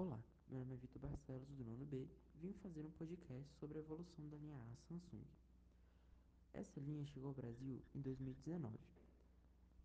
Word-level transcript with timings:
Olá, 0.00 0.22
meu 0.48 0.60
nome 0.60 0.74
é 0.74 0.76
Vitor 0.76 1.02
Barcelos, 1.02 1.48
do 1.56 1.64
nono 1.64 1.84
B. 1.84 2.06
Vim 2.36 2.52
fazer 2.62 2.86
um 2.86 2.90
podcast 2.92 3.52
sobre 3.58 3.78
a 3.78 3.80
evolução 3.80 4.28
da 4.28 4.36
linha 4.36 4.56
A 4.56 4.76
Samsung. 4.86 5.24
Essa 6.54 6.78
linha 6.78 7.04
chegou 7.06 7.30
ao 7.30 7.34
Brasil 7.34 7.82
em 7.96 8.00
2019. 8.00 8.78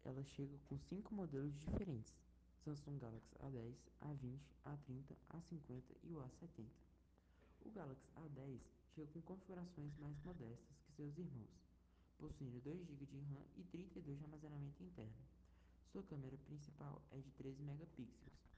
Ela 0.03 0.23
chega 0.23 0.55
com 0.69 0.77
cinco 0.77 1.15
modelos 1.15 1.51
diferentes: 1.57 2.13
Samsung 2.63 2.99
Galaxy 2.99 3.35
A10, 3.39 3.73
A20, 4.03 4.39
A30, 4.63 5.15
A50 5.31 5.81
e 6.03 6.13
o 6.13 6.19
A70. 6.19 6.67
O 7.65 7.71
Galaxy 7.71 8.07
A10 8.15 8.59
chega 8.93 9.07
com 9.13 9.21
configurações 9.23 9.97
mais 9.97 10.15
modestas 10.23 10.77
que 10.85 10.91
seus 10.91 11.17
irmãos, 11.17 11.65
possuindo 12.19 12.61
2 12.61 12.85
GB 12.85 13.07
de 13.07 13.19
RAM 13.19 13.43
e 13.55 13.63
32 13.63 14.19
de 14.19 14.23
armazenamento 14.25 14.83
interno. 14.83 15.25
Sua 15.91 16.03
câmera 16.03 16.37
principal 16.45 17.01
é 17.09 17.17
de 17.17 17.31
13 17.31 17.63
megapixels, 17.63 18.52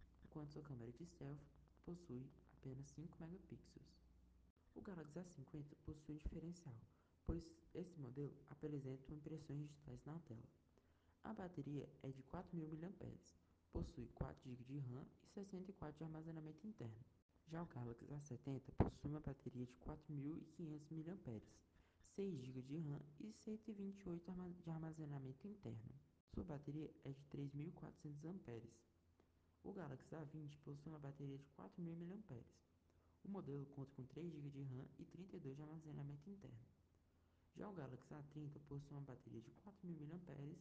sua 0.55 0.63
câmera 0.63 0.89
de 0.93 1.05
selfie 1.05 1.51
possui 1.83 2.25
apenas 2.53 2.87
5 2.91 3.17
megapixels. 3.19 3.85
O 4.73 4.81
Galaxy 4.81 5.19
A50 5.19 5.65
possui 5.83 6.15
um 6.15 6.17
diferencial, 6.17 6.75
pois 7.25 7.43
esse 7.73 7.99
modelo 7.99 8.33
apresenta 8.49 9.13
impressões 9.13 9.67
digitais 9.67 9.99
na 10.05 10.17
tela. 10.19 10.47
A 11.25 11.33
bateria 11.33 11.89
é 12.03 12.07
de 12.09 12.23
4.000 12.23 12.69
mAh, 12.79 13.17
possui 13.73 14.07
4 14.15 14.49
GB 14.49 14.63
de 14.63 14.79
RAM 14.79 15.05
e 15.23 15.27
64 15.27 15.97
de 15.97 16.03
armazenamento 16.05 16.65
interno. 16.65 17.03
Já 17.49 17.61
o 17.61 17.65
Galaxy 17.65 18.05
A70 18.05 18.61
possui 18.77 19.09
uma 19.09 19.19
bateria 19.19 19.65
de 19.65 19.73
4.500 19.73 21.03
mAh, 21.03 21.41
6 22.15 22.39
GB 22.45 22.61
de 22.61 22.77
RAM 22.77 23.01
e 23.19 23.33
128 23.33 24.63
de 24.63 24.69
armazenamento 24.69 25.45
interno. 25.45 25.99
Sua 26.33 26.45
bateria 26.45 26.89
é 27.03 27.11
de 27.11 27.25
3.400 27.25 28.29
amperes. 28.29 28.94
Galaxy 29.85 30.15
A20 30.15 30.57
possui 30.63 30.91
uma 30.91 30.97
bateria 30.97 31.37
de 31.37 31.45
4.000 31.55 31.95
mAh. 31.95 32.43
O 33.23 33.29
modelo 33.29 33.67
conta 33.67 33.91
com 33.95 34.03
3 34.03 34.33
GB 34.33 34.49
de 34.49 34.63
RAM 34.63 34.83
e 34.97 35.05
32 35.05 35.55
de 35.55 35.61
armazenamento 35.61 36.27
interno. 36.27 36.57
Já 37.55 37.69
o 37.69 37.73
Galaxy 37.73 38.11
A30 38.11 38.59
possui 38.67 38.97
uma 38.97 39.01
bateria 39.01 39.41
de 39.41 39.51
4.000 39.51 40.07
mAh, 40.07 40.55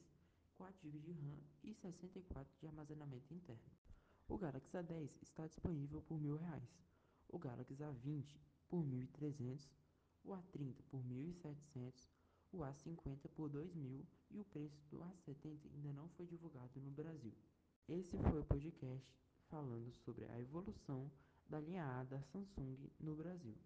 4 0.58 0.90
GB 0.90 1.00
de 1.00 1.12
RAM 1.12 1.38
e 1.62 1.72
64 1.72 2.52
de 2.60 2.66
armazenamento 2.66 3.32
interno. 3.32 3.72
O 4.28 4.36
Galaxy 4.36 4.76
A10 4.76 5.10
está 5.22 5.46
disponível 5.46 6.02
por 6.02 6.20
R$ 6.20 6.28
1.000, 6.28 6.60
o 7.30 7.38
Galaxy 7.38 7.76
A20 7.76 8.36
por 8.68 8.84
R$ 8.84 9.08
1.300, 9.18 9.70
o 10.22 10.32
A30 10.32 10.82
por 10.90 11.00
R$ 11.00 11.32
1.700, 11.42 12.10
o 12.52 12.58
A50 12.58 13.28
por 13.34 13.50
R$ 13.50 13.58
2.000 13.58 14.04
e 14.32 14.38
o 14.38 14.44
preço 14.44 14.84
do 14.90 14.98
A70 14.98 15.60
ainda 15.72 15.94
não 15.94 16.10
foi 16.10 16.26
divulgado 16.26 16.78
no 16.78 16.90
Brasil. 16.90 17.32
Esse 17.86 18.16
foi 18.16 18.40
o 18.40 18.44
podcast 18.44 19.14
falando 19.50 19.92
sobre 19.92 20.24
a 20.24 20.40
evolução 20.40 21.12
da 21.46 21.60
linha 21.60 21.84
A 21.84 22.02
da 22.04 22.18
Samsung 22.22 22.90
no 22.98 23.14
Brasil. 23.14 23.58